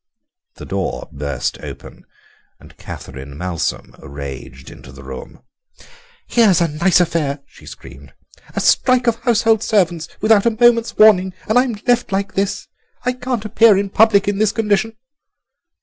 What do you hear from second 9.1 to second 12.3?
household servants without a moment's warning, and I'm left